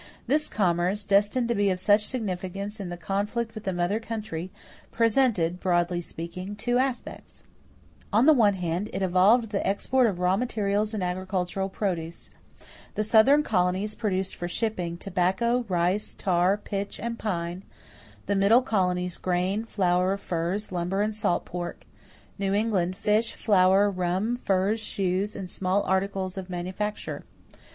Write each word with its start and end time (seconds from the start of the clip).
This 0.25 0.49
commerce, 0.49 1.03
destined 1.03 1.47
to 1.49 1.53
be 1.53 1.69
of 1.69 1.79
such 1.79 2.07
significance 2.07 2.79
in 2.79 2.89
the 2.89 2.97
conflict 2.97 3.53
with 3.53 3.65
the 3.65 3.71
mother 3.71 3.99
country, 3.99 4.49
presented, 4.91 5.59
broadly 5.59 6.01
speaking, 6.01 6.55
two 6.55 6.79
aspects. 6.79 7.43
On 8.11 8.25
the 8.25 8.33
one 8.33 8.59
side, 8.59 8.89
it 8.93 9.03
involved 9.03 9.51
the 9.51 9.63
export 9.67 10.07
of 10.07 10.17
raw 10.17 10.35
materials 10.37 10.95
and 10.95 11.03
agricultural 11.03 11.69
produce. 11.69 12.31
The 12.95 13.03
Southern 13.03 13.43
colonies 13.43 13.93
produced 13.93 14.35
for 14.35 14.47
shipping, 14.47 14.97
tobacco, 14.97 15.65
rice, 15.69 16.15
tar, 16.15 16.57
pitch, 16.57 16.99
and 16.99 17.19
pine; 17.19 17.61
the 18.25 18.33
Middle 18.33 18.63
colonies, 18.63 19.19
grain, 19.19 19.65
flour, 19.65 20.17
furs, 20.17 20.71
lumber, 20.71 21.03
and 21.03 21.15
salt 21.15 21.45
pork; 21.45 21.85
New 22.39 22.55
England, 22.55 22.95
fish, 22.97 23.33
flour, 23.33 23.87
rum, 23.91 24.39
furs, 24.43 24.79
shoes, 24.79 25.35
and 25.35 25.47
small 25.47 25.83
articles 25.83 26.39
of 26.39 26.49
manufacture. 26.49 27.23